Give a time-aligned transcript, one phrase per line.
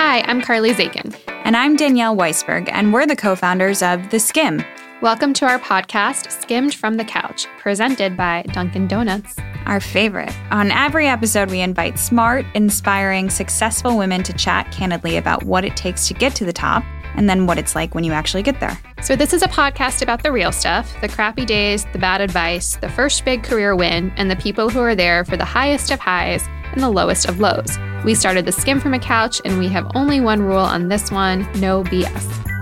[0.00, 1.12] Hi, I'm Carly Zakin.
[1.26, 4.64] And I'm Danielle Weisberg, and we're the co founders of The Skimm.
[5.02, 9.34] Welcome to our podcast, Skimm'd from the Couch, presented by Dunkin' Donuts.
[9.66, 10.32] Our favorite.
[10.52, 15.76] On every episode, we invite smart, inspiring, successful women to chat candidly about what it
[15.76, 16.84] takes to get to the top
[17.16, 18.78] and then what it's like when you actually get there.
[19.02, 22.76] So, this is a podcast about the real stuff the crappy days, the bad advice,
[22.76, 26.00] the first big career win, and the people who are there for the highest of
[26.00, 27.78] highs and the lowest of lows.
[28.04, 31.10] We started the Skimm from a Couch, and we have only one rule on this
[31.10, 32.57] one no BS.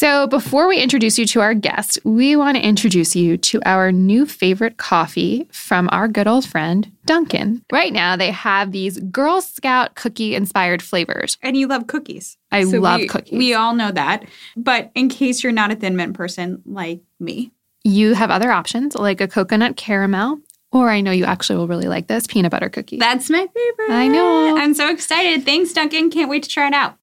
[0.00, 3.92] So, before we introduce you to our guest, we want to introduce you to our
[3.92, 7.62] new favorite coffee from our good old friend, Dunkin'.
[7.70, 11.36] Right now, they have these Girl Scout cookie inspired flavors.
[11.42, 12.38] And you love cookies.
[12.50, 13.36] I so love we, cookies.
[13.36, 14.24] We all know that.
[14.56, 17.52] But in case you're not a thin mint person like me,
[17.84, 20.38] you have other options like a coconut caramel.
[20.72, 22.96] Or I know you actually will really like this peanut butter cookie.
[22.96, 23.94] That's my favorite.
[23.94, 24.56] I know.
[24.56, 25.44] I'm so excited.
[25.44, 26.10] Thanks, Dunkin'.
[26.10, 26.96] Can't wait to try it out.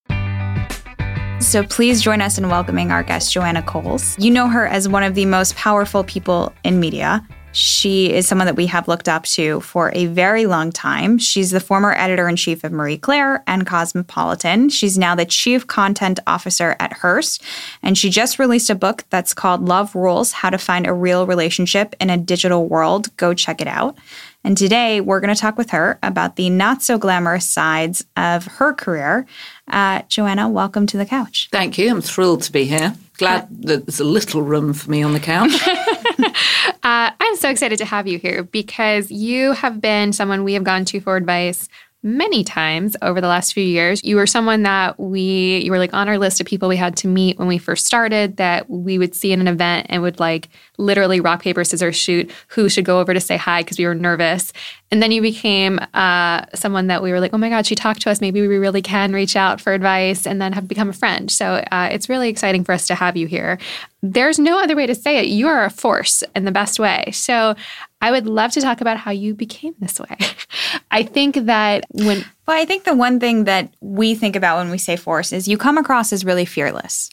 [1.40, 4.18] So please join us in welcoming our guest, Joanna Coles.
[4.20, 7.26] You know her as one of the most powerful people in media.
[7.54, 11.18] She is someone that we have looked up to for a very long time.
[11.18, 14.70] She's the former editor in chief of Marie Claire and Cosmopolitan.
[14.70, 17.42] She's now the chief content officer at Hearst.
[17.82, 21.26] And she just released a book that's called Love Rules How to Find a Real
[21.26, 23.16] Relationship in a Digital World.
[23.18, 23.98] Go check it out.
[24.44, 28.46] And today we're going to talk with her about the not so glamorous sides of
[28.46, 29.26] her career.
[29.68, 31.50] Uh, Joanna, welcome to the couch.
[31.52, 31.90] Thank you.
[31.90, 32.96] I'm thrilled to be here.
[33.18, 35.52] Glad that there's a little room for me on the couch.
[36.84, 40.64] uh, I'm so excited to have you here because you have been someone we have
[40.64, 41.68] gone to for advice
[42.08, 44.02] many times over the last few years.
[44.04, 46.96] You were someone that we, you were like on our list of people we had
[46.98, 50.20] to meet when we first started that we would see in an event and would
[50.20, 53.86] like literally rock, paper, scissors shoot who should go over to say hi because we
[53.86, 54.54] were nervous.
[54.90, 58.02] And then you became uh, someone that we were like, oh my God, she talked
[58.04, 58.22] to us.
[58.22, 61.30] Maybe we really can reach out for advice and then have become a friend.
[61.30, 63.58] So uh, it's really exciting for us to have you here.
[64.02, 65.28] There's no other way to say it.
[65.28, 67.10] You are a force in the best way.
[67.12, 67.56] So
[68.00, 70.16] I would love to talk about how you became this way.
[70.92, 72.26] I think that when.
[72.48, 75.48] Well, I think the one thing that we think about when we say force is
[75.48, 77.10] you come across as really fearless.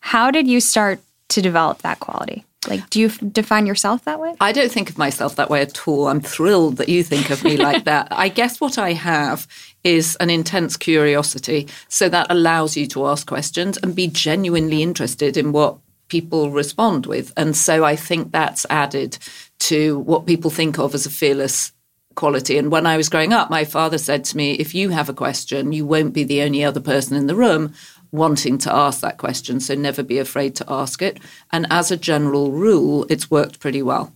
[0.00, 1.00] How did you start
[1.30, 2.44] to develop that quality?
[2.68, 4.34] Like, do you f- define yourself that way?
[4.40, 6.08] I don't think of myself that way at all.
[6.08, 8.08] I'm thrilled that you think of me like that.
[8.10, 9.46] I guess what I have
[9.84, 11.68] is an intense curiosity.
[11.88, 15.78] So that allows you to ask questions and be genuinely interested in what
[16.08, 17.32] people respond with.
[17.36, 19.18] And so I think that's added
[19.58, 21.72] to what people think of as a fearless
[22.16, 22.58] quality.
[22.58, 25.14] And when I was growing up, my father said to me, if you have a
[25.14, 27.72] question, you won't be the only other person in the room
[28.10, 29.60] wanting to ask that question.
[29.60, 31.20] So never be afraid to ask it.
[31.52, 34.12] And as a general rule, it's worked pretty well.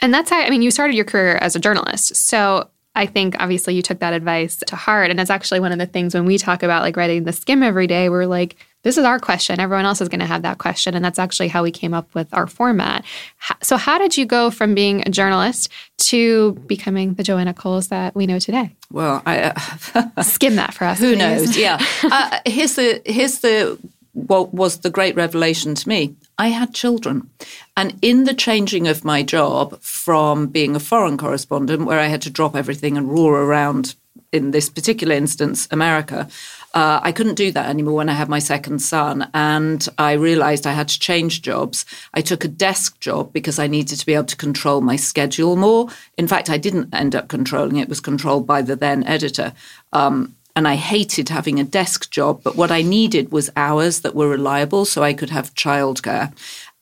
[0.00, 2.16] And that's how, I mean, you started your career as a journalist.
[2.16, 5.10] So I think obviously you took that advice to heart.
[5.10, 7.64] And it's actually one of the things when we talk about like writing the Skimm
[7.64, 9.58] every day, we're like, this is our question.
[9.58, 10.94] Everyone else is going to have that question.
[10.94, 13.04] And that's actually how we came up with our format.
[13.62, 18.14] So, how did you go from being a journalist to becoming the Joanna Coles that
[18.14, 18.76] we know today?
[18.90, 19.52] Well, I
[19.94, 20.98] uh, skim that for us.
[20.98, 21.18] Who please.
[21.18, 21.56] knows?
[21.56, 21.84] Yeah.
[22.04, 23.78] uh, here's the here's the
[24.12, 26.14] what was the great revelation to me.
[26.38, 27.30] I had children.
[27.76, 32.22] And in the changing of my job from being a foreign correspondent, where I had
[32.22, 33.94] to drop everything and roar around,
[34.32, 36.28] in this particular instance, America,
[36.74, 39.30] uh, I couldn't do that anymore when I had my second son.
[39.32, 41.86] And I realized I had to change jobs.
[42.14, 45.54] I took a desk job because I needed to be able to control my schedule
[45.54, 45.88] more.
[46.18, 49.52] In fact, I didn't end up controlling it, it was controlled by the then editor.
[49.92, 54.14] Um, and I hated having a desk job, but what I needed was hours that
[54.14, 56.32] were reliable so I could have childcare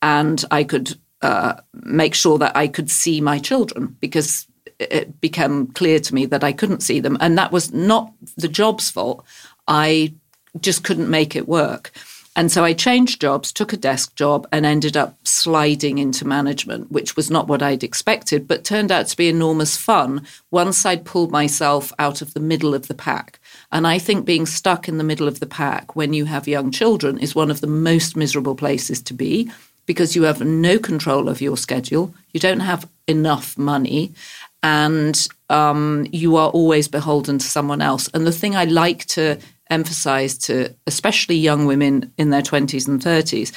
[0.01, 4.45] and I could uh, make sure that I could see my children because
[4.79, 7.17] it became clear to me that I couldn't see them.
[7.19, 9.25] And that was not the job's fault.
[9.67, 10.13] I
[10.59, 11.91] just couldn't make it work.
[12.35, 16.91] And so I changed jobs, took a desk job, and ended up sliding into management,
[16.91, 21.05] which was not what I'd expected, but turned out to be enormous fun once I'd
[21.05, 23.39] pulled myself out of the middle of the pack.
[23.73, 26.69] And I think being stuck in the middle of the pack when you have young
[26.69, 29.51] children is one of the most miserable places to be
[29.87, 34.13] because you have no control of your schedule, you don't have enough money,
[34.61, 38.07] and um, you are always beholden to someone else.
[38.13, 39.39] And the thing I like to
[39.71, 43.51] emphasize to especially young women in their 20s and 30s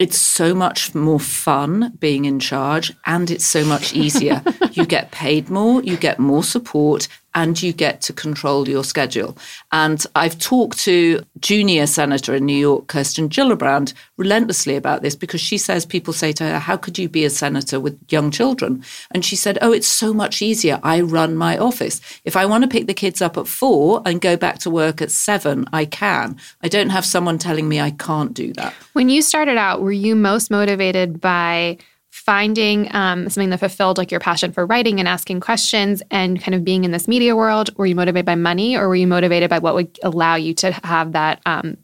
[0.00, 4.42] it's so much more fun being in charge and it's so much easier.
[4.72, 9.36] you get paid more, you get more support, and you get to control your schedule.
[9.72, 15.40] And I've talked to junior senator in New York, Kirsten Gillibrand, relentlessly about this because
[15.40, 18.84] she says people say to her, How could you be a senator with young children?
[19.10, 20.80] And she said, Oh, it's so much easier.
[20.82, 22.00] I run my office.
[22.24, 25.00] If I want to pick the kids up at four and go back to work
[25.00, 26.36] at seven, I can.
[26.62, 28.74] I don't have someone telling me I can't do that.
[28.92, 31.78] When you started out, were you most motivated by
[32.20, 36.54] finding um, something that fulfilled like your passion for writing and asking questions and kind
[36.54, 37.76] of being in this media world?
[37.76, 40.72] Were you motivated by money or were you motivated by what would allow you to
[40.84, 41.76] have that, um,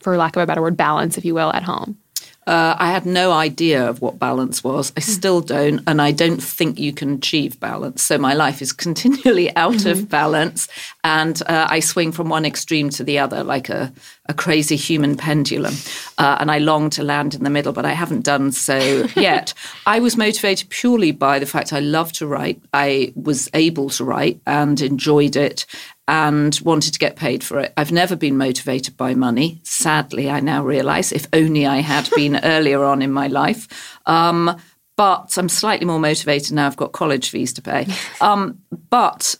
[0.00, 1.98] for lack of a better word, balance, if you will, at home?
[2.46, 4.92] Uh, I had no idea of what balance was.
[4.96, 8.02] I still don't, and I don't think you can achieve balance.
[8.02, 9.90] So my life is continually out mm-hmm.
[9.90, 10.68] of balance,
[11.02, 13.92] and uh, I swing from one extreme to the other like a,
[14.26, 15.74] a crazy human pendulum.
[16.18, 18.78] Uh, and I long to land in the middle, but I haven't done so
[19.16, 19.54] yet.
[19.86, 22.60] I was motivated purely by the fact I love to write.
[22.72, 25.66] I was able to write and enjoyed it
[26.06, 27.72] and wanted to get paid for it.
[27.76, 29.60] I've never been motivated by money.
[29.64, 33.98] Sadly, I now realize if only I had been earlier on in my life.
[34.06, 34.56] Um,
[34.96, 36.66] but I'm slightly more motivated now.
[36.66, 37.86] I've got college fees to pay.
[38.20, 39.36] Um, but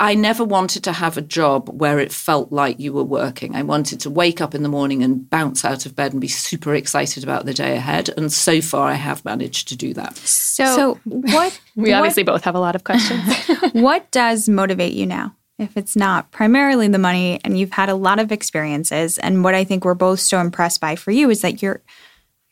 [0.00, 3.56] I never wanted to have a job where it felt like you were working.
[3.56, 6.28] I wanted to wake up in the morning and bounce out of bed and be
[6.28, 8.10] super excited about the day ahead.
[8.16, 10.16] And so far, I have managed to do that.
[10.18, 11.60] So, so what?
[11.76, 13.22] we obviously both have a lot of questions.
[13.72, 15.34] what does motivate you now?
[15.58, 19.54] If it's not primarily the money and you've had a lot of experiences and what
[19.54, 21.82] i think we're both so impressed by for you is that you're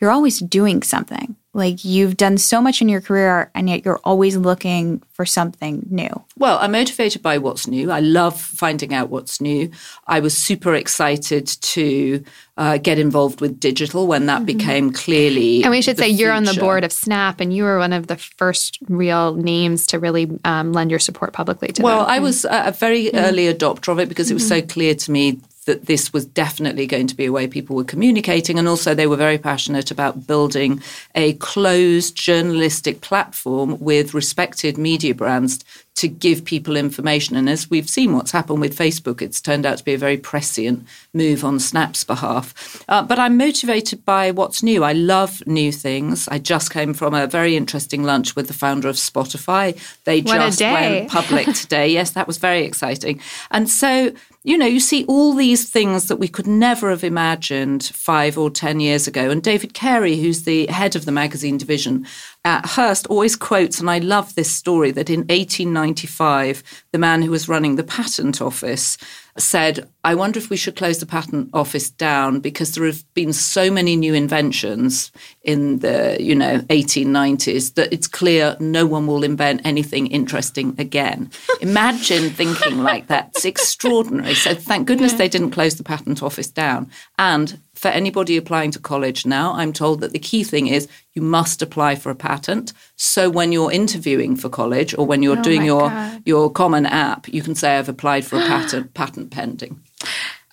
[0.01, 3.99] you're always doing something like you've done so much in your career and yet you're
[4.05, 9.09] always looking for something new well i'm motivated by what's new i love finding out
[9.09, 9.71] what's new
[10.07, 12.23] i was super excited to
[12.59, 14.59] uh, get involved with digital when that mm-hmm.
[14.59, 16.23] became clearly and we should say future.
[16.23, 19.87] you're on the board of snap and you were one of the first real names
[19.87, 22.11] to really um, lend your support publicly to well them.
[22.11, 23.17] i was a very mm-hmm.
[23.17, 24.69] early adopter of it because it was so mm-hmm.
[24.69, 28.59] clear to me that this was definitely going to be a way people were communicating.
[28.59, 30.83] And also, they were very passionate about building
[31.15, 35.65] a closed journalistic platform with respected media brands
[35.97, 37.37] to give people information.
[37.37, 40.19] And as we've seen what's happened with Facebook, it's turned out to be a very
[40.19, 42.85] prescient move on Snap's behalf.
[42.89, 44.85] Uh, but I'm motivated by what's new.
[44.85, 46.29] I love new things.
[46.29, 49.75] I just came from a very interesting lunch with the founder of Spotify.
[50.05, 51.89] They what just went public today.
[51.89, 53.21] yes, that was very exciting.
[53.51, 54.13] And so
[54.47, 58.49] you know, you see all these things that we could never have imagined five or
[58.49, 59.29] 10 years ago.
[59.29, 62.07] And David Carey, who's the head of the magazine division
[62.47, 66.63] at Hearst, always quotes, and I love this story, that in 1895,
[66.93, 68.97] the man who was running the patent office
[69.37, 73.33] said, I wonder if we should close the patent office down because there have been
[73.33, 75.11] so many new inventions
[75.43, 81.31] in the, you know, 1890s that it's clear no one will invent anything interesting again.
[81.61, 83.31] Imagine thinking like that.
[83.35, 84.35] It's extraordinary.
[84.35, 85.19] So thank goodness yeah.
[85.19, 86.91] they didn't close the patent office down.
[87.19, 91.23] And for anybody applying to college now, I'm told that the key thing is you
[91.23, 92.73] must apply for a patent.
[92.97, 95.93] So when you're interviewing for college or when you're oh doing your
[96.25, 99.81] your common app, you can say I've applied for a patent patent pending.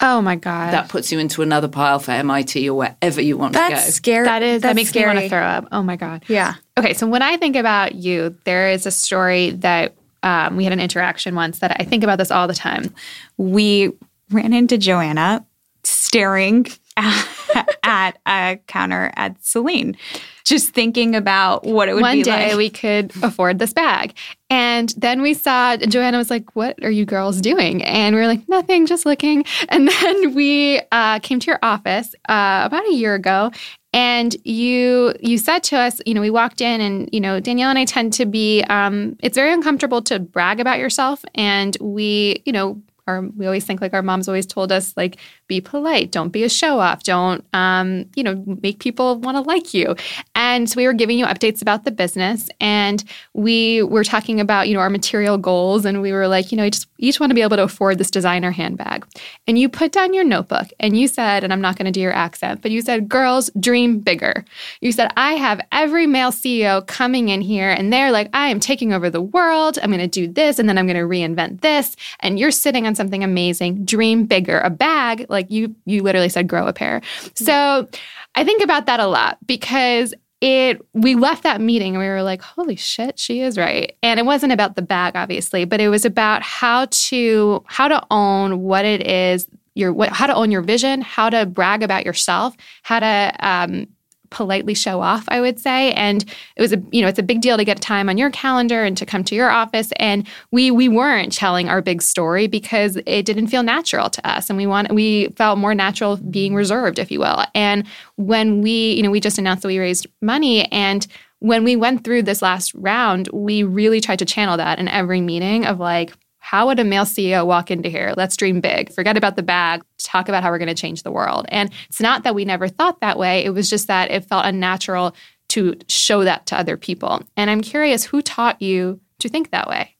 [0.01, 0.73] Oh my god.
[0.73, 3.75] That puts you into another pile for MIT or wherever you want That's to go.
[3.75, 4.25] That's Scary.
[4.25, 5.09] That is That's that makes scary.
[5.09, 5.67] me want to throw up.
[5.71, 6.25] Oh my god.
[6.27, 6.55] Yeah.
[6.77, 10.73] Okay, so when I think about you, there is a story that um, we had
[10.73, 12.93] an interaction once that I think about this all the time.
[13.37, 13.93] We
[14.29, 15.45] ran into Joanna
[15.83, 16.65] staring
[17.83, 19.95] at, a counter at Celine,
[20.43, 22.57] just thinking about what it would One be day like.
[22.57, 24.15] we could afford this bag.
[24.49, 27.83] And then we saw, Joanna was like, What are you girls doing?
[27.83, 29.45] And we were like, Nothing, just looking.
[29.69, 33.51] And then we uh, came to your office uh, about a year ago
[33.93, 37.69] and you you said to us you know we walked in and you know danielle
[37.69, 42.41] and i tend to be um, it's very uncomfortable to brag about yourself and we
[42.45, 46.11] you know our we always think like our moms always told us like be polite.
[46.11, 47.03] Don't be a show off.
[47.03, 49.95] Don't um, you know make people want to like you.
[50.35, 54.67] And so we were giving you updates about the business and we were talking about
[54.67, 57.35] you know our material goals and we were like you know just each want to
[57.35, 59.05] be able to afford this designer handbag.
[59.47, 61.99] And you put down your notebook and you said and i'm not going to do
[61.99, 64.45] your accent but you said girls dream bigger.
[64.81, 68.59] You said i have every male ceo coming in here and they're like i am
[68.59, 69.77] taking over the world.
[69.81, 72.87] I'm going to do this and then i'm going to reinvent this and you're sitting
[72.87, 74.59] on something amazing, dream bigger.
[74.59, 77.01] A bag, like you you literally said grow a pair.
[77.35, 77.87] So
[78.35, 82.21] I think about that a lot because it we left that meeting and we were
[82.21, 85.87] like holy shit she is right and it wasn't about the bag obviously but it
[85.87, 90.51] was about how to how to own what it is your what how to own
[90.51, 93.87] your vision how to brag about yourself how to um,
[94.33, 95.93] politely show off, I would say.
[95.93, 96.25] And
[96.57, 98.83] it was a, you know, it's a big deal to get time on your calendar
[98.83, 99.93] and to come to your office.
[99.97, 104.49] And we we weren't telling our big story because it didn't feel natural to us.
[104.49, 107.45] And we want we felt more natural being reserved, if you will.
[107.55, 111.07] And when we, you know, we just announced that we raised money and
[111.43, 115.19] when we went through this last round, we really tried to channel that in every
[115.19, 116.13] meeting of like,
[116.53, 118.13] how would a male CEO walk into here?
[118.15, 118.93] Let's dream big.
[118.93, 119.81] Forget about the bag.
[119.97, 121.47] Talk about how we're going to change the world.
[121.49, 123.43] And it's not that we never thought that way.
[123.43, 125.15] It was just that it felt unnatural
[125.47, 127.23] to show that to other people.
[127.35, 129.95] And I'm curious who taught you to think that way?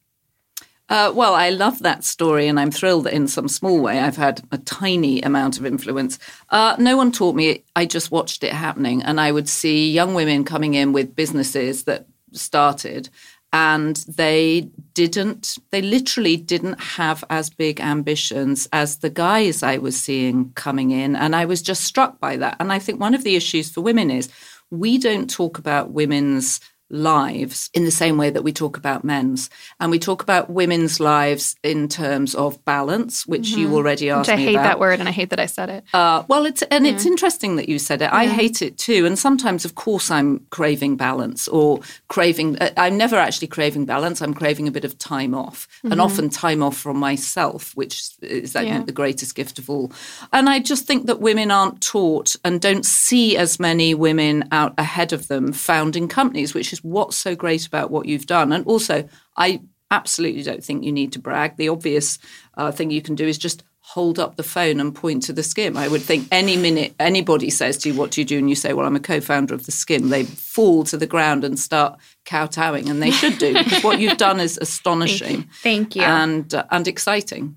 [0.90, 4.18] Uh, well, I love that story, and I'm thrilled that in some small way I've
[4.18, 6.20] had a tiny amount of influence.
[6.52, 9.02] Uh, no one taught me, I just watched it happening.
[9.02, 13.10] And I would see young women coming in with businesses that started,
[13.54, 20.00] and they didn't, they literally didn't have as big ambitions as the guys I was
[20.00, 21.16] seeing coming in.
[21.16, 22.58] And I was just struck by that.
[22.60, 24.30] And I think one of the issues for women is
[24.72, 26.60] we don't talk about women's
[26.94, 29.50] lives in the same way that we talk about men's.
[29.80, 33.60] And we talk about women's lives in terms of balance, which mm-hmm.
[33.60, 34.64] you already asked which I hate about.
[34.64, 35.84] that word and I hate that I said it.
[35.94, 36.94] Uh, well, it's and yeah.
[36.94, 38.06] it's interesting that you said it.
[38.06, 38.16] Yeah.
[38.16, 39.06] I hate it too.
[39.06, 42.58] And sometimes, of course, I'm craving balance or craving.
[42.60, 44.22] Uh, I'm never actually craving balance.
[44.22, 45.92] I'm craving a bit of time off, mm-hmm.
[45.92, 48.74] and often time off from myself, which is I yeah.
[48.74, 49.92] think the greatest gift of all.
[50.32, 54.74] And I just think that women aren't taught and don't see as many women out
[54.78, 58.52] ahead of them founding companies, which is what's so great about what you've done.
[58.54, 61.58] And also, I absolutely don't think you need to brag.
[61.58, 62.20] The obvious
[62.56, 65.42] uh, thing you can do is just hold up the phone and point to the
[65.42, 65.76] Skimm.
[65.76, 68.38] I would think any minute anybody says to you, What do you do?
[68.38, 71.08] and you say, Well, I'm a co founder of the Skimm, they fall to the
[71.08, 72.90] ground and start kowtowing.
[72.90, 75.44] And they should do because what you've done is astonishing.
[75.62, 76.02] Thank you.
[76.02, 76.02] Thank you.
[76.04, 77.56] And, uh, and exciting.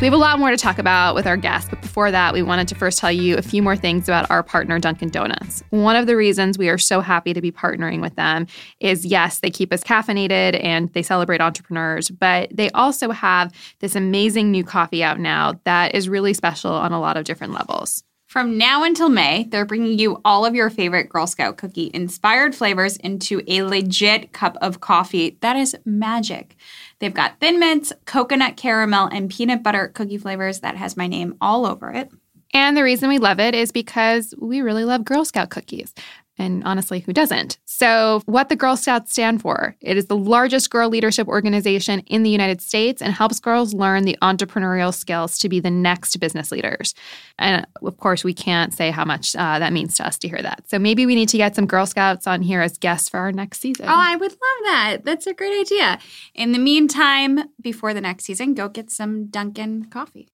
[0.00, 2.40] We have a lot more to talk about with our guests, but before that, we
[2.40, 5.62] wanted to first tell you a few more things about our partner, Dunkin' Donuts.
[5.68, 8.46] One of the reasons we are so happy to be partnering with them
[8.80, 13.94] is yes, they keep us caffeinated and they celebrate entrepreneurs, but they also have this
[13.94, 18.02] amazing new coffee out now that is really special on a lot of different levels.
[18.30, 22.54] From now until May, they're bringing you all of your favorite Girl Scout cookie inspired
[22.54, 26.54] flavors into a legit cup of coffee that is magic.
[27.00, 31.36] They've got thin mints, coconut caramel, and peanut butter cookie flavors that has my name
[31.40, 32.10] all over it.
[32.52, 35.94] And the reason we love it is because we really love Girl Scout cookies.
[36.40, 37.58] And honestly, who doesn't?
[37.66, 42.22] So, what the Girl Scouts stand for, it is the largest girl leadership organization in
[42.22, 46.50] the United States and helps girls learn the entrepreneurial skills to be the next business
[46.50, 46.94] leaders.
[47.38, 50.40] And of course, we can't say how much uh, that means to us to hear
[50.40, 50.64] that.
[50.70, 53.32] So, maybe we need to get some Girl Scouts on here as guests for our
[53.32, 53.84] next season.
[53.86, 54.98] Oh, I would love that.
[55.04, 55.98] That's a great idea.
[56.34, 60.30] In the meantime, before the next season, go get some Dunkin' coffee.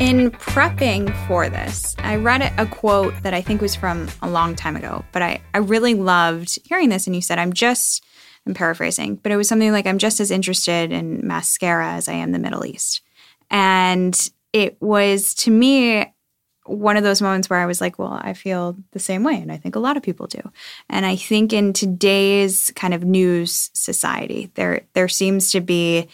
[0.00, 4.56] In prepping for this, I read a quote that I think was from a long
[4.56, 7.06] time ago, but I, I really loved hearing this.
[7.06, 8.02] And you said, I'm just,
[8.46, 12.14] I'm paraphrasing, but it was something like, I'm just as interested in mascara as I
[12.14, 13.02] am the Middle East.
[13.50, 14.18] And
[14.54, 16.10] it was to me
[16.64, 19.34] one of those moments where I was like, well, I feel the same way.
[19.34, 20.40] And I think a lot of people do.
[20.88, 26.08] And I think in today's kind of news society, there, there seems to be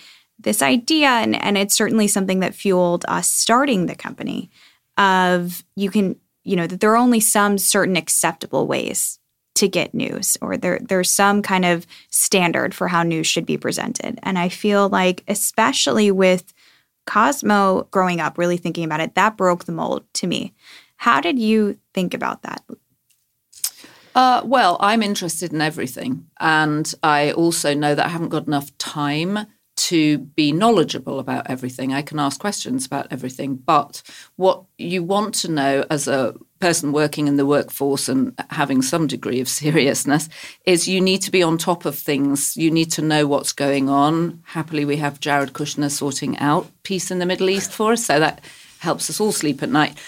[0.47, 4.49] this idea, and, and it's certainly something that fueled us starting the company,
[4.97, 9.19] of you can, you know, that there are only some certain acceptable ways
[9.57, 13.57] to get news, or there there's some kind of standard for how news should be
[13.57, 14.21] presented.
[14.23, 16.55] And I feel like, especially with
[17.07, 20.55] Cosmo growing up, really thinking about it, that broke the mold to me.
[20.97, 22.63] How did you think about that?
[24.15, 26.27] Uh, well, I'm interested in everything.
[26.39, 31.93] And I also know that I haven't got enough time to be knowledgeable about everything.
[31.93, 33.57] I can ask questions about everything.
[33.57, 34.03] But
[34.37, 39.07] what you want to know as a person working in the workforce and having some
[39.07, 40.29] degree of seriousness
[40.65, 42.57] is you need to be on top of things.
[42.57, 44.43] You need to know what's going on.
[44.47, 48.07] Happily, we have Jared Kushner sorting out peace in the Middle East for us.
[48.07, 48.41] So that
[48.79, 49.99] helps us all sleep at night.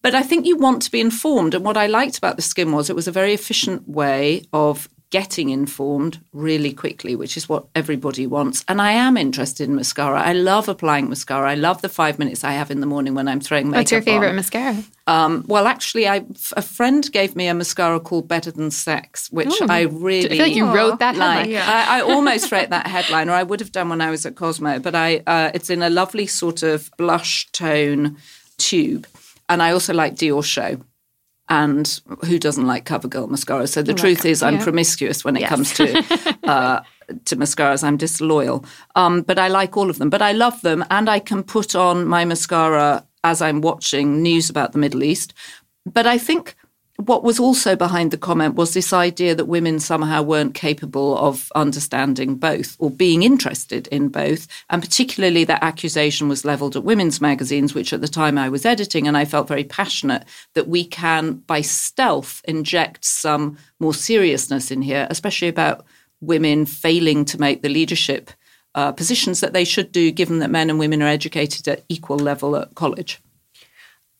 [0.00, 1.54] But I think you want to be informed.
[1.54, 4.88] And what I liked about the Skimm was it was a very efficient way of
[5.10, 8.64] getting informed really quickly, which is what everybody wants.
[8.68, 10.20] And I am interested in mascara.
[10.20, 11.50] I love applying mascara.
[11.50, 13.80] I love the five minutes I have in the morning when I'm throwing makeup.
[13.80, 14.36] What's your favorite on.
[14.36, 14.84] mascara?
[15.06, 19.60] Um, well, actually, I, a friend gave me a mascara called Better Than Sex, which
[19.62, 19.66] Ooh.
[19.68, 21.48] I really I feel like you wrote that like.
[21.48, 21.64] Yeah.
[21.66, 24.36] I, I, almost wrote that headline, or I would have done when I was at
[24.36, 24.78] Cosmo.
[24.78, 28.18] But I, uh, it's in a lovely sort of blush tone
[28.58, 29.06] tube.
[29.48, 30.82] And I also like Diorshow
[31.48, 33.66] and who doesn't like CoverGirl mascara?
[33.66, 34.64] So the truth is, I'm yeah.
[34.64, 35.48] promiscuous when it yes.
[35.48, 36.82] comes to uh,
[37.24, 37.82] to mascaras.
[37.82, 38.64] I'm disloyal,
[38.94, 40.10] um, but I like all of them.
[40.10, 44.50] But I love them, and I can put on my mascara as I'm watching news
[44.50, 45.34] about the Middle East.
[45.86, 46.54] But I think
[46.98, 51.50] what was also behind the comment was this idea that women somehow weren't capable of
[51.54, 54.48] understanding both or being interested in both.
[54.68, 58.66] And particularly that accusation was leveled at women's magazines, which at the time I was
[58.66, 59.06] editing.
[59.06, 60.24] And I felt very passionate
[60.54, 65.84] that we can, by stealth, inject some more seriousness in here, especially about
[66.20, 68.32] women failing to make the leadership
[68.74, 72.18] uh, positions that they should do, given that men and women are educated at equal
[72.18, 73.20] level at college.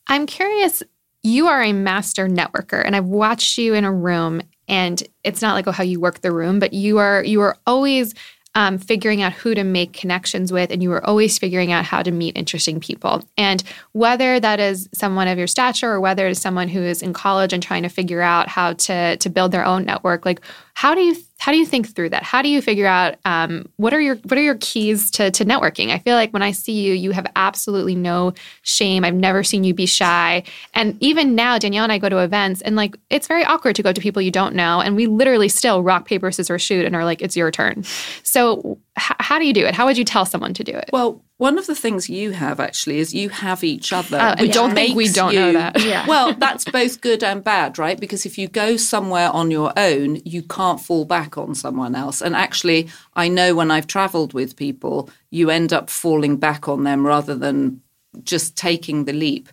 [0.07, 0.83] I'm curious
[1.23, 5.55] you are a master networker and I've watched you in a room and it's not
[5.55, 8.15] like oh how you work the room, but you are you are always
[8.55, 12.03] um, figuring out who to make connections with, and you are always figuring out how
[12.03, 13.23] to meet interesting people.
[13.37, 17.01] And whether that is someone of your stature or whether it is someone who is
[17.03, 20.41] in college and trying to figure out how to to build their own network, like
[20.75, 22.25] how do you how do you think through that?
[22.25, 25.45] How do you figure out um, what are your what are your keys to to
[25.45, 25.91] networking?
[25.91, 29.05] I feel like when I see you, you have absolutely no shame.
[29.05, 30.43] I've never seen you be shy,
[30.75, 33.83] and even now, Danielle and I go to events, and like it's very awkward to
[33.83, 36.97] go to people you don't know, and we literally still rock paper scissors shoot, and
[36.97, 37.85] are like, it's your turn.
[38.25, 39.75] So h- how do you do it?
[39.75, 40.91] How would you tell someone to do it?
[40.93, 44.19] Well, one of the things you have actually is you have each other.
[44.19, 45.81] Uh, which don't think we don't you, know that.
[45.81, 46.07] Yeah.
[46.09, 47.99] Well, that's both good and bad, right?
[47.99, 52.21] Because if you go somewhere on your own, you can't fall back on someone else.
[52.21, 56.85] And actually, I know when I've traveled with people, you end up falling back on
[56.85, 57.83] them rather than
[58.25, 59.49] just taking the leap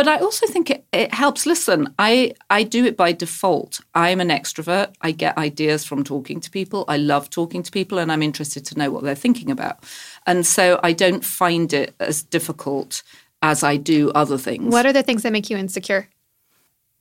[0.00, 1.44] but I also think it, it, helps.
[1.44, 3.82] Listen, I, I do it by default.
[3.94, 4.94] I'm an extrovert.
[5.02, 6.86] I get ideas from talking to people.
[6.88, 9.84] I love talking to people and I'm interested to know what they're thinking about.
[10.26, 13.02] And so I don't find it as difficult
[13.42, 14.72] as I do other things.
[14.72, 16.08] What are the things that make you insecure?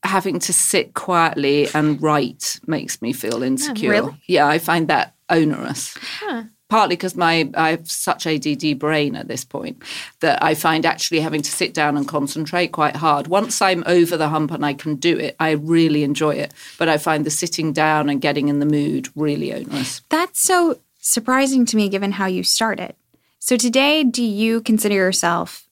[0.04, 3.94] Having to sit quietly and write makes me feel oh, insecure.
[3.94, 4.22] Oh, really?
[4.28, 5.98] Yeah, I find that onerous.
[6.20, 9.84] Huh partly because my I have such ADD brain at this point
[10.22, 13.28] that I find actually having to sit down and concentrate quite hard.
[13.28, 16.54] Once I'm over the hump and I can do it, I really enjoy it.
[16.78, 20.02] But I find the sitting down and getting in the mood really onerous.
[20.10, 22.96] That's so surprising to me given how you started.
[23.40, 25.69] So today, do you consider yourself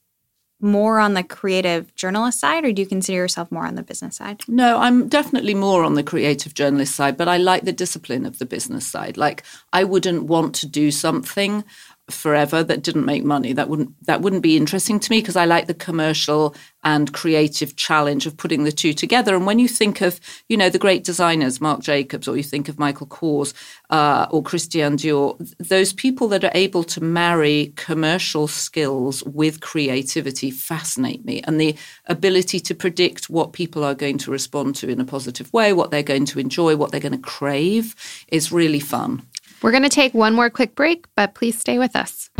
[0.60, 4.16] more on the creative journalist side or do you consider yourself more on the business
[4.16, 4.42] side?
[4.48, 8.38] No, I'm definitely more on the creative journalist side, but I like the discipline of
[8.38, 9.16] the business side.
[9.16, 11.64] Like I wouldn't want to do something
[12.10, 13.52] forever that didn't make money.
[13.52, 17.76] That wouldn't that wouldn't be interesting to me because I like the commercial and creative
[17.76, 19.34] challenge of putting the two together.
[19.34, 22.68] And when you think of you know the great designers, Marc Jacobs, or you think
[22.68, 23.52] of Michael Kors
[23.90, 30.50] uh, or Christian Dior, those people that are able to marry commercial skills with creativity
[30.50, 35.00] fascinate me, and the ability to predict what people are going to respond to in
[35.00, 37.94] a positive way, what they're going to enjoy, what they're going to crave,
[38.28, 39.22] is really fun.
[39.60, 42.30] We're going to take one more quick break, but please stay with us.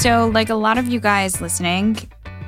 [0.00, 1.96] So, like a lot of you guys listening,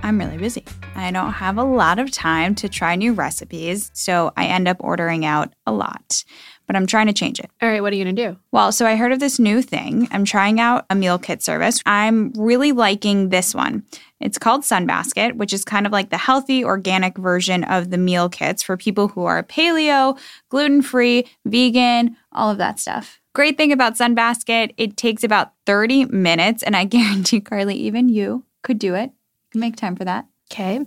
[0.02, 0.64] I'm really busy.
[0.94, 4.76] I don't have a lot of time to try new recipes, so I end up
[4.80, 6.24] ordering out a lot.
[6.66, 7.50] But I'm trying to change it.
[7.60, 8.38] All right, what are you going to do?
[8.52, 10.08] Well, so I heard of this new thing.
[10.10, 11.80] I'm trying out a meal kit service.
[11.86, 13.84] I'm really liking this one.
[14.20, 18.28] It's called Sunbasket, which is kind of like the healthy, organic version of the meal
[18.28, 20.18] kits for people who are paleo,
[20.50, 23.20] gluten free, vegan, all of that stuff.
[23.36, 28.46] Great thing about Sunbasket, it takes about 30 minutes, and I guarantee, Carly, even you
[28.62, 29.10] could do it.
[29.54, 30.24] Make time for that.
[30.50, 30.80] Okay.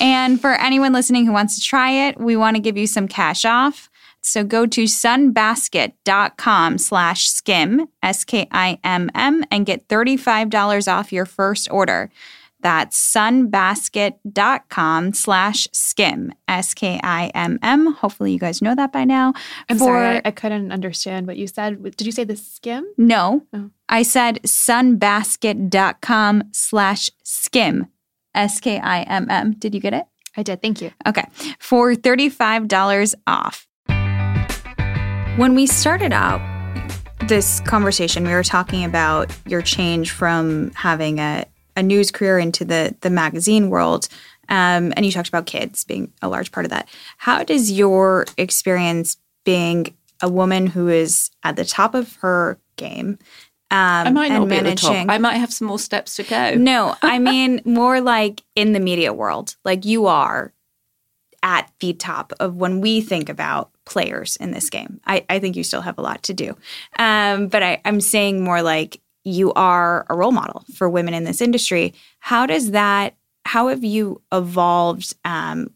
[0.00, 3.06] And for anyone listening who wants to try it, we want to give you some
[3.06, 3.88] cash off.
[4.22, 11.12] So go to sunbasket.com slash skimm, S K I M M, and get $35 off
[11.12, 12.10] your first order.
[12.64, 17.92] That's sunbasket.com slash skimm, S K I M M.
[17.92, 19.34] Hopefully, you guys know that by now.
[19.68, 21.82] I'm For, sorry, I, couldn't understand what you said.
[21.82, 22.84] Did you say the Skimm?
[22.96, 23.42] No.
[23.52, 23.68] Oh.
[23.90, 27.88] I said sunbasket.com slash skimm,
[28.34, 29.52] S K I M M.
[29.52, 30.06] Did you get it?
[30.34, 30.62] I did.
[30.62, 30.90] Thank you.
[31.06, 31.24] Okay.
[31.58, 33.68] For $35 off.
[35.36, 36.40] When we started out,
[37.28, 41.44] this conversation, we were talking about your change from having a
[41.76, 44.08] a news career into the the magazine world.
[44.48, 46.88] Um, and you talked about kids being a large part of that.
[47.16, 53.18] How does your experience being a woman who is at the top of her game
[53.70, 54.70] um, I might not be managing.
[54.72, 55.06] at the top.
[55.08, 56.54] I might have some more steps to go.
[56.54, 59.56] No, I mean more like in the media world.
[59.64, 60.52] Like you are
[61.42, 65.00] at the top of when we think about players in this game.
[65.06, 66.56] I, I think you still have a lot to do.
[66.98, 71.24] Um, but I, I'm saying more like you are a role model for women in
[71.24, 71.94] this industry.
[72.18, 75.70] How does that, how have you evolved um,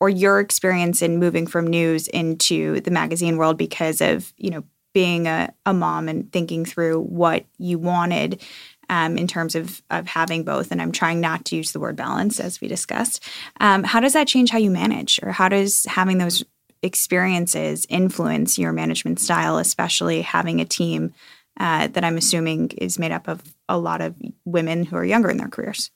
[0.00, 4.64] or your experience in moving from news into the magazine world because of, you know,
[4.92, 8.40] being a, a mom and thinking through what you wanted
[8.88, 10.70] um, in terms of, of having both.
[10.70, 13.20] And I'm trying not to use the word balance as we discussed.
[13.60, 16.44] Um, how does that change how you manage, or how does having those
[16.82, 21.14] experiences influence your management style, especially having a team
[21.58, 24.14] uh, that I'm assuming is made up of a lot of
[24.44, 25.90] women who are younger in their careers?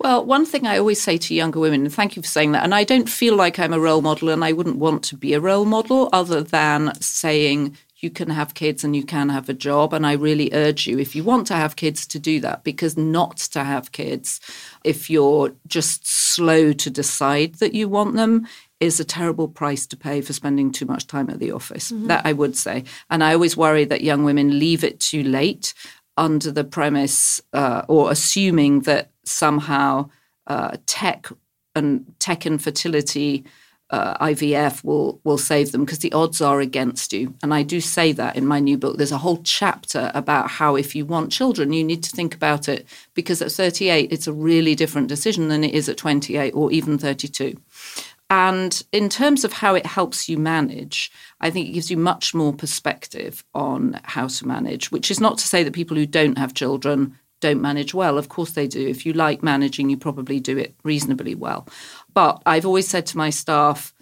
[0.00, 2.64] Well, one thing I always say to younger women, and thank you for saying that,
[2.64, 5.34] and I don't feel like I'm a role model and I wouldn't want to be
[5.34, 9.54] a role model other than saying you can have kids and you can have a
[9.54, 9.94] job.
[9.94, 12.96] And I really urge you, if you want to have kids, to do that because
[12.96, 14.40] not to have kids,
[14.84, 18.46] if you're just slow to decide that you want them,
[18.84, 21.90] is a terrible price to pay for spending too much time at the office.
[21.90, 22.06] Mm-hmm.
[22.06, 22.84] That I would say.
[23.10, 25.74] And I always worry that young women leave it too late
[26.16, 30.10] under the premise uh, or assuming that somehow
[30.46, 31.28] uh, tech
[31.74, 33.44] and tech and fertility
[33.90, 37.34] uh, IVF will will save them because the odds are against you.
[37.42, 38.96] And I do say that in my new book.
[38.96, 42.68] There's a whole chapter about how if you want children, you need to think about
[42.68, 46.72] it because at 38 it's a really different decision than it is at 28 or
[46.72, 47.56] even 32.
[48.36, 52.34] And in terms of how it helps you manage, I think it gives you much
[52.34, 56.36] more perspective on how to manage, which is not to say that people who don't
[56.36, 58.18] have children don't manage well.
[58.18, 58.88] Of course they do.
[58.88, 61.68] If you like managing, you probably do it reasonably well.
[62.12, 63.94] But I've always said to my staff,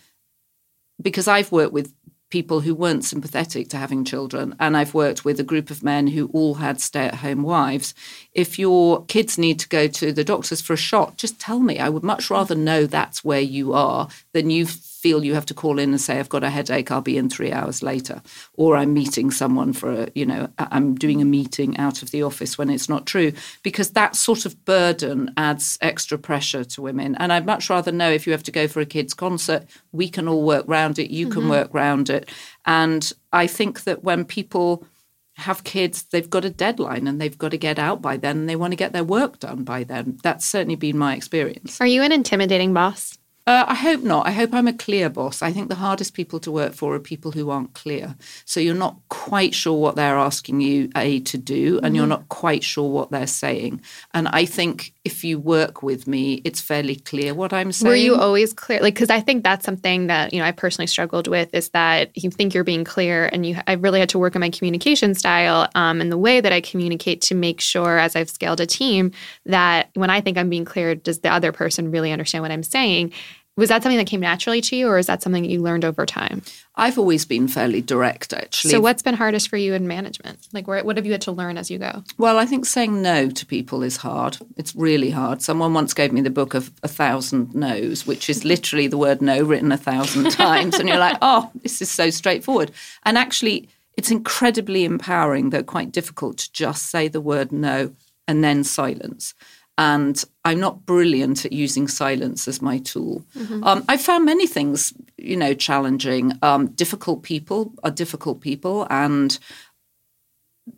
[1.03, 1.93] because I've worked with
[2.33, 6.07] people who weren't sympathetic to having children, and I've worked with a group of men
[6.07, 7.95] who all had stay at home wives.
[8.33, 11.79] If your kids need to go to the doctors for a shot, just tell me.
[11.79, 14.71] I would much rather know that's where you are than you've
[15.03, 17.29] feel you have to call in and say, I've got a headache, I'll be in
[17.29, 18.23] three hours later.
[18.55, 22.23] Or I'm meeting someone for a, you know, I'm doing a meeting out of the
[22.23, 23.33] office when it's not true.
[23.65, 27.17] Because that sort of burden adds extra pressure to women.
[27.17, 30.09] And I'd much rather know if you have to go for a kid's concert, we
[30.09, 31.41] can all work round it, you mm-hmm.
[31.41, 32.31] can work round it.
[32.65, 34.87] And I think that when people
[35.35, 38.49] have kids, they've got a deadline and they've got to get out by then and
[38.49, 40.19] they want to get their work done by then.
[40.23, 41.81] That's certainly been my experience.
[41.81, 43.19] Are you an intimidating boss?
[43.45, 44.29] Uh, I hope not.
[44.29, 45.43] I hope I'm a clear boss.
[45.43, 48.15] I think the hardest people to work for are people who aren't clear.
[48.45, 51.95] So you're not quite sure what they're asking you a to do, and mm-hmm.
[51.97, 53.81] you're not quite sure what they're saying.
[54.15, 57.89] And I think if you work with me, it's fairly clear what I'm saying.
[57.89, 58.79] Were you always clear?
[58.81, 62.17] Like, because I think that's something that you know I personally struggled with is that
[62.17, 65.17] you think you're being clear, and you I really had to work on my communication
[65.17, 68.67] style um, and the way that I communicate to make sure, as I've scaled a
[68.67, 69.11] team,
[69.47, 72.63] that when I think I'm being clear, does the other person really understand what I'm
[72.63, 73.13] saying?
[73.57, 75.85] Was that something that came naturally to you, or is that something that you learned
[75.85, 76.41] over time?
[76.75, 78.71] I've always been fairly direct, actually.
[78.71, 80.49] So, what's been hardest for you in management?
[80.55, 82.03] Like, what have you had to learn as you go?
[82.17, 84.39] Well, I think saying no to people is hard.
[84.57, 85.43] It's really hard.
[85.43, 89.21] Someone once gave me the book of A Thousand No's, which is literally the word
[89.21, 90.79] no written a thousand times.
[90.79, 92.71] and you're like, oh, this is so straightforward.
[93.03, 97.93] And actually, it's incredibly empowering, though quite difficult to just say the word no
[98.27, 99.35] and then silence
[99.83, 103.25] and I'm not brilliant at using silence as my tool.
[103.37, 103.65] Mm-hmm.
[103.65, 106.39] Um, I found many things, you know, challenging.
[106.41, 109.37] Um, difficult people are difficult people, and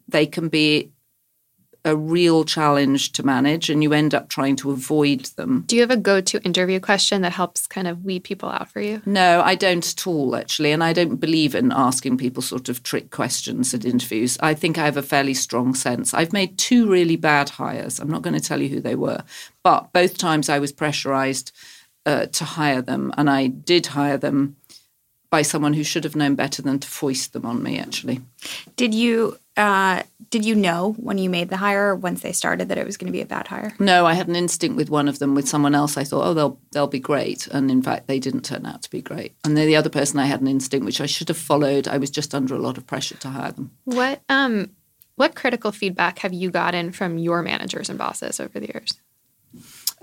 [0.08, 0.90] they can be
[1.84, 5.64] a real challenge to manage and you end up trying to avoid them.
[5.66, 8.70] Do you have a go to interview question that helps kind of weed people out
[8.70, 9.02] for you?
[9.04, 10.72] No, I don't at all, actually.
[10.72, 14.38] And I don't believe in asking people sort of trick questions at interviews.
[14.40, 16.14] I think I have a fairly strong sense.
[16.14, 18.00] I've made two really bad hires.
[18.00, 19.22] I'm not going to tell you who they were,
[19.62, 21.52] but both times I was pressurized
[22.06, 23.12] uh, to hire them.
[23.18, 24.56] And I did hire them
[25.30, 28.20] by someone who should have known better than to foist them on me, actually.
[28.76, 32.78] Did you uh, did you know when you made the hire once they started that
[32.78, 33.72] it was going to be a bad hire?
[33.78, 35.34] No, I had an instinct with one of them.
[35.34, 38.44] With someone else, I thought, oh, they'll they'll be great, and in fact, they didn't
[38.44, 39.34] turn out to be great.
[39.44, 41.86] And then the other person, I had an instinct which I should have followed.
[41.86, 43.70] I was just under a lot of pressure to hire them.
[43.84, 44.70] What um
[45.16, 48.98] what critical feedback have you gotten from your managers and bosses over the years?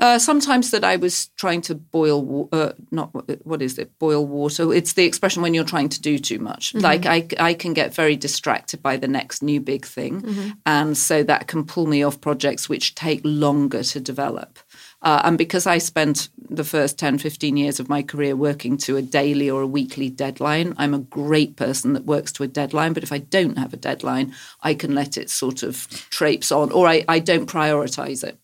[0.02, 3.12] Uh, sometimes that I was trying to boil, uh, not
[3.46, 4.74] what is it, boil water.
[4.74, 6.74] It's the expression when you're trying to do too much.
[6.74, 6.84] Mm-hmm.
[6.84, 10.50] Like I, I can get very distracted by the next new big thing, mm-hmm.
[10.66, 14.58] and so that can pull me off projects which take longer to develop.
[15.04, 18.98] Uh, and because I spent the first 10, 15 years of my career working to
[18.98, 22.94] a daily or a weekly deadline, I'm a great person that works to a deadline.
[22.94, 26.72] But if I don't have a deadline, I can let it sort of traipse on,
[26.72, 28.38] or I, I don't prioritize it.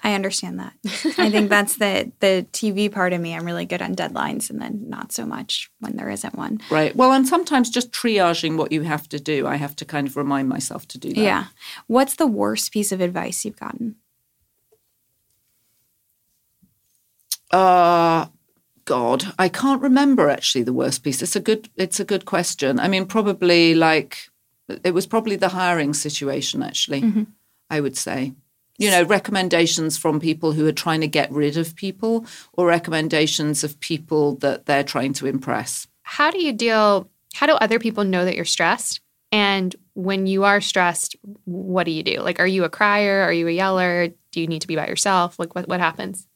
[0.00, 0.72] I understand that.
[1.18, 3.34] I think that's the the TV part of me.
[3.34, 6.60] I'm really good on deadlines and then not so much when there isn't one.
[6.70, 6.94] Right.
[6.94, 10.16] Well, and sometimes just triaging what you have to do, I have to kind of
[10.16, 11.20] remind myself to do that.
[11.20, 11.44] Yeah.
[11.86, 13.96] What's the worst piece of advice you've gotten?
[17.50, 18.26] Uh
[18.84, 21.22] God, I can't remember actually the worst piece.
[21.22, 22.78] It's a good it's a good question.
[22.78, 24.28] I mean, probably like
[24.84, 27.02] it was probably the hiring situation actually.
[27.02, 27.22] Mm-hmm
[27.70, 28.34] I would say.
[28.78, 33.64] You know, recommendations from people who are trying to get rid of people or recommendations
[33.64, 35.88] of people that they're trying to impress.
[36.02, 37.10] How do you deal?
[37.34, 39.00] How do other people know that you're stressed?
[39.30, 42.20] And when you are stressed, what do you do?
[42.20, 43.22] Like, are you a crier?
[43.22, 44.08] Are you a yeller?
[44.32, 45.38] Do you need to be by yourself?
[45.38, 46.26] Like, what, what happens?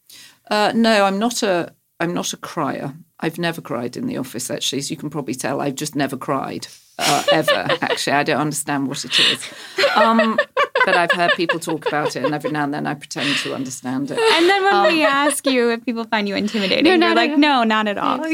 [0.50, 2.94] Uh, no, I'm not a I'm not a crier.
[3.20, 4.50] I've never cried in the office.
[4.50, 6.66] Actually, as you can probably tell, I've just never cried
[6.98, 7.52] uh, ever.
[7.81, 9.48] actually, I don't understand what it is.
[9.94, 10.37] Um,
[10.85, 13.55] but I've heard people talk about it, and every now and then I pretend to
[13.55, 14.18] understand it.
[14.18, 17.37] And then when um, we ask you if people find you intimidating, you're, you're like,
[17.37, 18.18] no, not at all.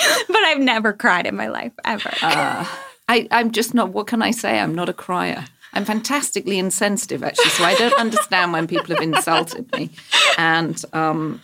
[0.28, 2.10] but I've never cried in my life ever.
[2.22, 2.66] Uh,
[3.08, 3.90] I, I'm just not.
[3.90, 4.58] What can I say?
[4.58, 5.44] I'm not a crier.
[5.72, 9.90] I'm fantastically insensitive, actually, so I don't understand when people have insulted me,
[10.36, 11.40] and um,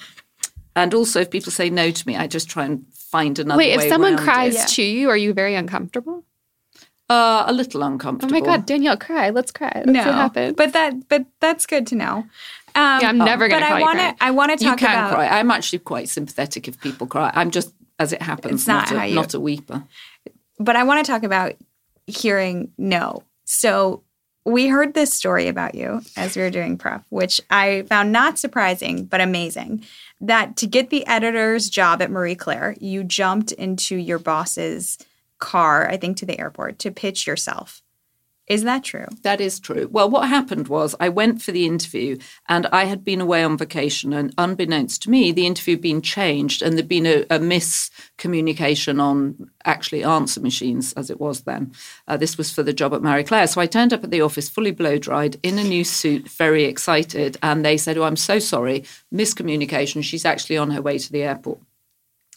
[0.75, 3.59] and also if people say no to me, I just try and find another.
[3.59, 4.69] Wait, if someone cries it.
[4.75, 6.25] to you, are you very uncomfortable?
[7.09, 8.37] Uh, a little uncomfortable.
[8.37, 9.31] Oh my god, Danielle, cry!
[9.31, 9.71] Let's cry.
[9.75, 10.57] Let's no, see what happens.
[10.57, 12.27] But that, but that's good to know.
[12.75, 13.69] Um, yeah, I'm never going to.
[13.69, 14.25] But I want to.
[14.25, 15.14] I want to talk you can about.
[15.14, 15.29] Cry.
[15.29, 17.31] I'm actually quite sympathetic if people cry.
[17.35, 19.85] I'm just, as it happens, it's not, not, a, you, not a weeper.
[20.59, 21.55] But I want to talk about
[22.07, 23.23] hearing no.
[23.45, 24.03] So
[24.45, 28.38] we heard this story about you as we were doing prep, which I found not
[28.38, 29.85] surprising but amazing.
[30.21, 34.99] That to get the editor's job at Marie Claire, you jumped into your boss's
[35.38, 37.83] car, I think, to the airport to pitch yourself.
[38.46, 39.07] Is that true?
[39.22, 39.88] That is true.
[39.90, 42.16] Well, what happened was I went for the interview
[42.49, 46.01] and I had been away on vacation, and unbeknownst to me, the interview had been
[46.01, 51.72] changed and there'd been a, a miscommunication on actually answer machines as it was then.
[52.07, 53.49] Uh, this was for the job at Marie Claire.
[53.49, 56.64] So I turned up at the office fully blow dried in a new suit, very
[56.64, 60.05] excited, and they said, Oh, I'm so sorry, miscommunication.
[60.05, 61.59] She's actually on her way to the airport.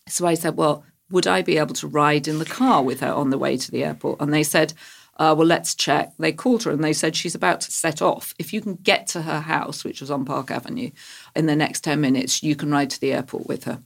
[0.07, 3.11] So I said, Well, would I be able to ride in the car with her
[3.11, 4.21] on the way to the airport?
[4.21, 4.73] And they said,
[5.19, 6.13] uh, well, let's check.
[6.17, 8.33] They called her and they said she's about to set off.
[8.39, 10.91] If you can get to her house, which was on Park Avenue,
[11.35, 13.79] in the next 10 minutes, you can ride to the airport with her.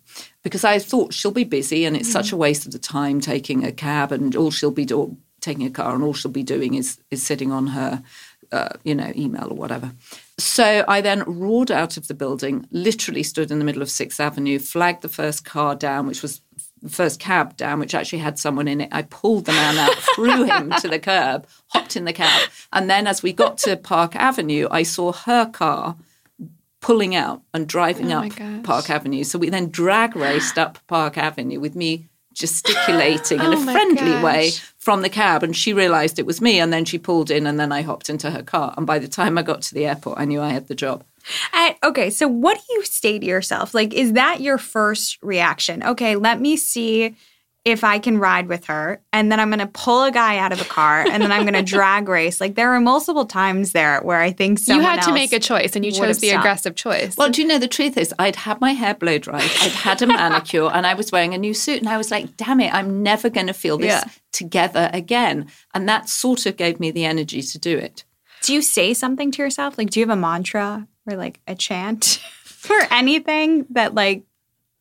[0.43, 2.13] Because I thought she'll be busy and it's mm.
[2.13, 5.65] such a waste of the time taking a cab and all she'll be doing, taking
[5.65, 8.03] a car and all she'll be doing is, is sitting on her,
[8.51, 9.91] uh, you know, email or whatever.
[10.37, 14.19] So I then roared out of the building, literally stood in the middle of Sixth
[14.19, 16.41] Avenue, flagged the first car down, which was
[16.83, 18.89] the first cab down, which actually had someone in it.
[18.91, 22.49] I pulled the man out, threw him to the curb, hopped in the cab.
[22.73, 25.95] And then as we got to Park Avenue, I saw her car
[26.81, 29.23] pulling out and driving oh up Park Avenue.
[29.23, 34.11] So we then drag raced up Park Avenue with me gesticulating oh in a friendly
[34.11, 34.23] gosh.
[34.23, 37.47] way from the cab and she realized it was me and then she pulled in
[37.47, 39.85] and then I hopped into her car and by the time I got to the
[39.85, 41.05] airport I knew I had the job.
[41.83, 43.73] Okay, so what do you say to yourself?
[43.73, 45.83] Like is that your first reaction?
[45.83, 47.15] Okay, let me see
[47.65, 50.51] if I can ride with her, and then I'm going to pull a guy out
[50.51, 52.41] of a car, and then I'm going to drag race.
[52.41, 55.75] Like there are multiple times there where I think you had to make a choice,
[55.75, 56.41] and you chose the stopped.
[56.41, 57.15] aggressive choice.
[57.15, 60.01] Well, do you know the truth is, I'd had my hair blow dried, I'd had
[60.01, 62.73] a manicure, and I was wearing a new suit, and I was like, "Damn it,
[62.73, 64.03] I'm never going to feel this yeah.
[64.33, 68.03] together again." And that sort of gave me the energy to do it.
[68.41, 69.77] Do you say something to yourself?
[69.77, 74.23] Like, do you have a mantra or like a chant for anything that like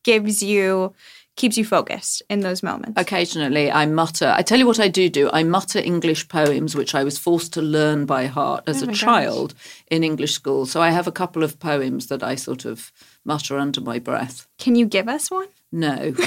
[0.02, 0.94] gives you?
[1.36, 3.00] keeps you focused in those moments?
[3.00, 4.34] Occasionally, I mutter.
[4.36, 5.30] I tell you what I do do.
[5.32, 8.92] I mutter English poems, which I was forced to learn by heart as oh a
[8.92, 9.84] child gosh.
[9.90, 10.66] in English school.
[10.66, 12.92] So I have a couple of poems that I sort of
[13.24, 14.46] mutter under my breath.
[14.58, 15.48] Can you give us one?
[15.70, 16.14] No.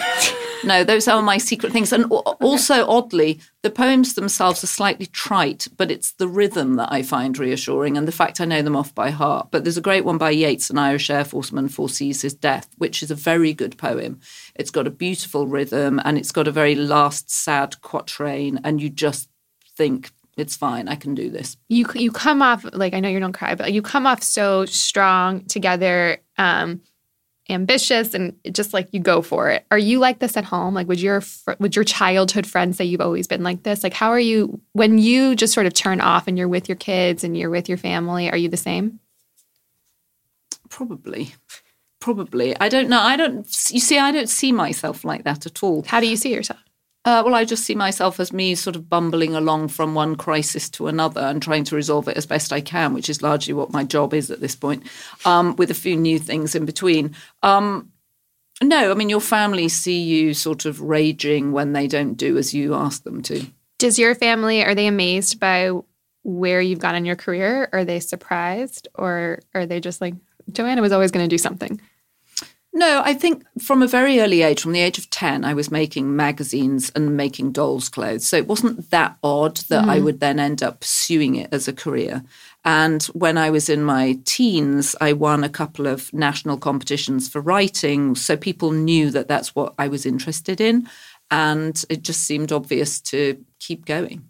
[0.65, 1.93] no, those are my secret things.
[1.93, 7.03] And also, oddly, the poems themselves are slightly trite, but it's the rhythm that I
[7.03, 9.49] find reassuring and the fact I know them off by heart.
[9.51, 13.01] But there's a great one by Yeats, an Irish Air Forceman foresees his death, which
[13.01, 14.19] is a very good poem.
[14.55, 18.89] It's got a beautiful rhythm and it's got a very last sad quatrain, and you
[18.89, 19.29] just
[19.77, 20.87] think, it's fine.
[20.89, 21.55] I can do this.
[21.69, 24.65] You you come off like I know you don't cry, but you come off so
[24.65, 26.17] strong together.
[26.37, 26.81] Um,
[27.49, 29.65] ambitious and just like you go for it.
[29.71, 30.73] Are you like this at home?
[30.73, 31.21] Like would your
[31.59, 33.83] would your childhood friends say you've always been like this?
[33.83, 36.75] Like how are you when you just sort of turn off and you're with your
[36.75, 38.99] kids and you're with your family, are you the same?
[40.69, 41.33] Probably.
[41.99, 42.55] Probably.
[42.59, 42.99] I don't know.
[42.99, 45.83] I don't you see I don't see myself like that at all.
[45.87, 46.59] How do you see yourself?
[47.05, 50.69] Uh, well, I just see myself as me sort of bumbling along from one crisis
[50.71, 53.71] to another and trying to resolve it as best I can, which is largely what
[53.71, 54.83] my job is at this point,
[55.23, 57.15] um, with a few new things in between.
[57.43, 57.91] Um,
[58.63, 62.55] no, I mean, your family see you sort of raging when they don't do as
[62.55, 63.45] you ask them to.
[63.77, 65.71] Does your family, are they amazed by
[66.23, 67.69] where you've gone in your career?
[67.71, 68.87] Are they surprised?
[68.95, 70.15] Or are they just like,
[70.51, 71.79] Joanna was always going to do something?
[72.77, 75.71] No, I think from a very early age, from the age of 10, I was
[75.71, 78.27] making magazines and making dolls' clothes.
[78.27, 79.89] So it wasn't that odd that mm.
[79.89, 82.21] I would then end up pursuing it as a career.
[82.65, 87.39] And when I was in my teens, I won a couple of national competitions for
[87.39, 88.13] writing.
[88.13, 90.89] So people knew that that's what I was interested in.
[91.31, 94.27] And it just seemed obvious to keep going.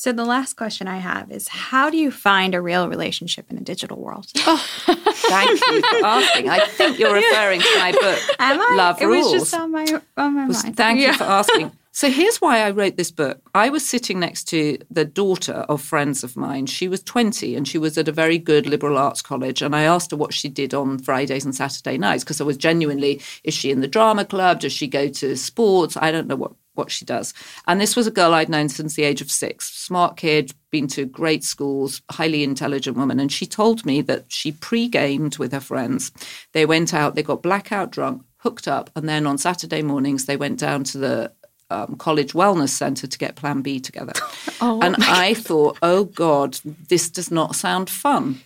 [0.00, 3.58] So the last question I have is how do you find a real relationship in
[3.58, 4.28] a digital world?
[4.46, 6.48] Oh, thank you for asking.
[6.48, 8.74] I think you're referring to my book, Am I?
[8.76, 9.30] Love it Rules.
[9.30, 9.84] was just on my
[10.16, 10.74] on my mind.
[10.74, 11.08] Thank Yeah.
[11.08, 11.72] you for asking.
[11.92, 13.40] So here's why I wrote this book.
[13.52, 16.66] I was sitting next to the daughter of friends of mine.
[16.66, 19.60] She was 20 and she was at a very good liberal arts college.
[19.60, 22.56] And I asked her what she did on Fridays and Saturday nights because I was
[22.56, 24.60] genuinely, is she in the drama club?
[24.60, 25.96] Does she go to sports?
[25.96, 27.34] I don't know what, what she does.
[27.66, 29.70] And this was a girl I'd known since the age of six.
[29.70, 33.20] Smart kid, been to great schools, highly intelligent woman.
[33.20, 36.12] And she told me that she pre gamed with her friends.
[36.52, 40.36] They went out, they got blackout drunk, hooked up, and then on Saturday mornings they
[40.36, 41.32] went down to the
[41.70, 44.12] um, college wellness center to get Plan B together.
[44.60, 48.40] and I thought, oh God, this does not sound fun.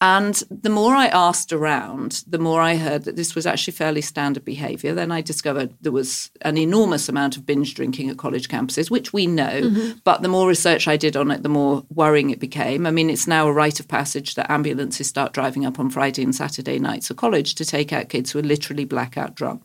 [0.00, 4.00] And the more I asked around, the more I heard that this was actually fairly
[4.00, 4.94] standard behavior.
[4.94, 9.12] Then I discovered there was an enormous amount of binge drinking at college campuses, which
[9.12, 9.60] we know.
[9.62, 9.98] Mm-hmm.
[10.04, 12.86] But the more research I did on it, the more worrying it became.
[12.86, 16.22] I mean, it's now a rite of passage that ambulances start driving up on Friday
[16.22, 19.62] and Saturday nights at college to take out kids who are literally blackout drunk.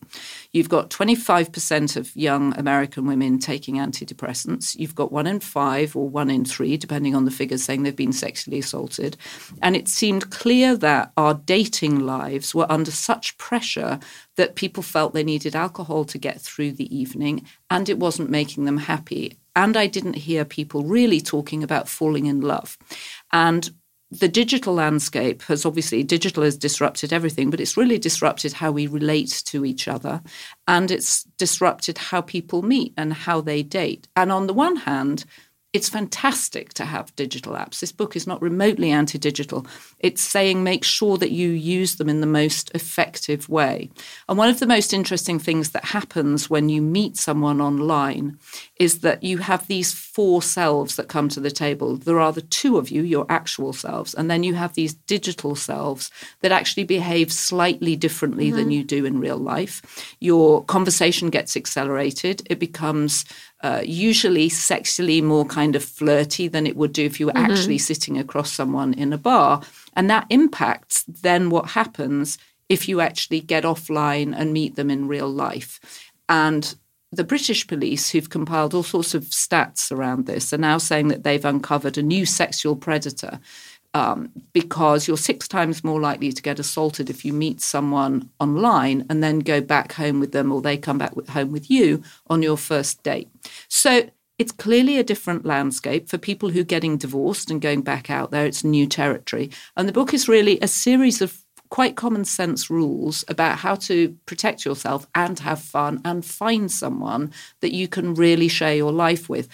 [0.53, 4.75] You've got 25% of young American women taking antidepressants.
[4.77, 7.95] You've got one in five or one in three, depending on the figures, saying they've
[7.95, 9.17] been sexually assaulted.
[9.63, 13.99] And it seemed clear that our dating lives were under such pressure
[14.35, 18.65] that people felt they needed alcohol to get through the evening and it wasn't making
[18.65, 19.37] them happy.
[19.55, 22.77] And I didn't hear people really talking about falling in love.
[23.31, 23.71] And
[24.19, 28.88] the digital landscape has obviously digital has disrupted everything but it's really disrupted how we
[28.88, 30.21] relate to each other
[30.67, 34.08] and it's disrupted how people meet and how they date.
[34.15, 35.26] And on the one hand
[35.73, 37.79] it's fantastic to have digital apps.
[37.79, 39.65] This book is not remotely anti digital.
[39.99, 43.89] It's saying make sure that you use them in the most effective way.
[44.29, 48.38] And one of the most interesting things that happens when you meet someone online
[48.79, 51.97] is that you have these four selves that come to the table.
[51.97, 55.55] There are the two of you, your actual selves, and then you have these digital
[55.55, 58.71] selves that actually behave slightly differently than mm-hmm.
[58.71, 60.15] you do in real life.
[60.19, 63.25] Your conversation gets accelerated, it becomes
[63.63, 67.78] uh, usually sexually more kind of flirty than it would do if you were actually
[67.78, 69.62] sitting across someone in a bar.
[69.93, 75.08] And that impacts then what happens if you actually get offline and meet them in
[75.08, 75.80] real life.
[76.28, 76.76] And
[77.12, 81.23] the British police, who've compiled all sorts of stats around this, are now saying that
[81.23, 83.39] they've uncovered a new sexual predator
[83.93, 89.06] um, because you're six times more likely to get assaulted if you meet someone online
[89.10, 92.03] and then go back home with them or they come back with, home with you
[92.27, 93.29] on your first date.
[93.67, 98.10] So it's clearly a different landscape for people who are getting divorced and going back
[98.10, 98.45] out there.
[98.45, 99.51] It's new territory.
[99.77, 104.15] And the book is really a series of quite common sense rules about how to
[104.25, 109.29] protect yourself and have fun and find someone that you can really share your life
[109.29, 109.47] with.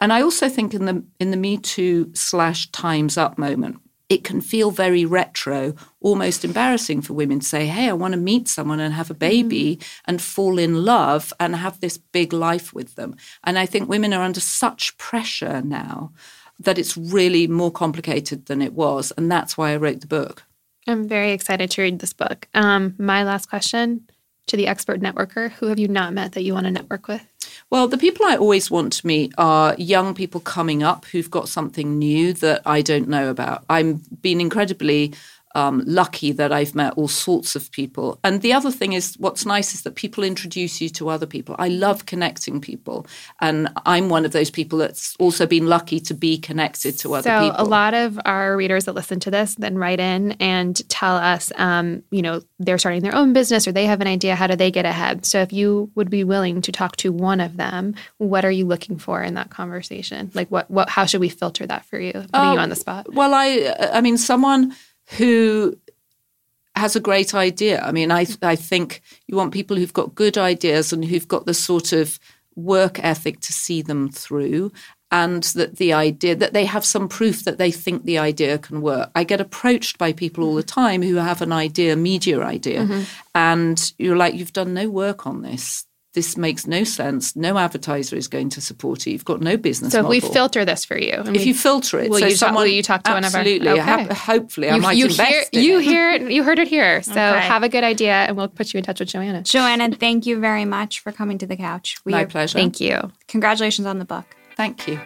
[0.00, 4.22] And I also think in the in the Me Too slash Times Up moment, it
[4.22, 8.48] can feel very retro, almost embarrassing for women to say, Hey, I want to meet
[8.48, 12.94] someone and have a baby and fall in love and have this big life with
[12.94, 13.16] them.
[13.44, 16.12] And I think women are under such pressure now
[16.58, 19.12] that it's really more complicated than it was.
[19.16, 20.44] And that's why I wrote the book.
[20.86, 22.48] I'm very excited to read this book.
[22.54, 24.08] Um, my last question
[24.46, 27.24] to the expert networker who have you not met that you want to network with?
[27.68, 31.48] Well, the people I always want to meet are young people coming up who've got
[31.48, 33.64] something new that I don't know about.
[33.68, 35.14] I've been incredibly
[35.56, 38.18] um, lucky that I've met all sorts of people.
[38.22, 41.56] And the other thing is, what's nice is that people introduce you to other people.
[41.58, 43.06] I love connecting people.
[43.40, 47.30] And I'm one of those people that's also been lucky to be connected to other
[47.30, 47.66] so people.
[47.66, 51.50] a lot of our readers that listen to this then write in and tell us,
[51.56, 54.36] um, you know, they're starting their own business or they have an idea.
[54.36, 55.24] How do they get ahead?
[55.24, 58.66] So if you would be willing to talk to one of them, what are you
[58.66, 60.30] looking for in that conversation?
[60.34, 62.12] Like, what, what, how should we filter that for you?
[62.12, 63.10] Putting you Um, on the spot.
[63.14, 64.74] Well, I, I mean, someone
[65.18, 65.76] who
[66.74, 67.80] has a great idea.
[67.80, 71.46] I mean, I, I think you want people who've got good ideas and who've got
[71.46, 72.18] the sort of
[72.54, 74.72] work ethic to see them through.
[75.10, 78.82] And that the idea that they have some proof that they think the idea can
[78.82, 79.10] work.
[79.14, 80.80] I get approached by people all the mm-hmm.
[80.80, 83.02] time who have an idea, media idea, mm-hmm.
[83.32, 85.85] and you're like, you've done no work on this.
[86.16, 87.36] This makes no sense.
[87.36, 89.10] No advertiser is going to support it.
[89.10, 89.92] You've got no business.
[89.92, 92.24] So if we filter this for you, I if mean, you filter it, Will so
[92.24, 93.80] you talk- someone, will you talk to one of our- absolutely, Okay.
[93.82, 95.84] hap- hopefully, I you, might you invest hear in you it.
[95.84, 97.02] hear it you heard it here.
[97.02, 97.20] So Okay.
[97.40, 99.42] have a good idea, and we'll put you in touch with Joanna.
[99.42, 101.98] Joanna, thank you very much for coming to the couch.
[102.06, 102.58] We My are- pleasure.
[102.58, 103.12] Thank you.
[103.28, 104.24] Congratulations on the book.
[104.56, 104.98] Thank you.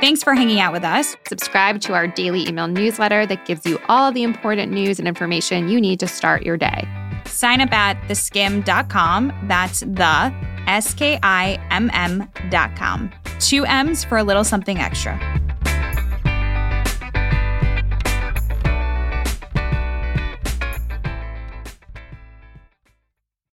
[0.00, 1.16] Thanks for hanging out with us.
[1.28, 5.68] Subscribe to our daily email newsletter that gives you all the important news and information
[5.68, 6.86] you need to start your day.
[7.32, 9.32] Sign up at theskimm.com.
[9.48, 10.32] That's the
[10.66, 13.10] S K I M M.com.
[13.40, 15.18] Two M's for a little something extra.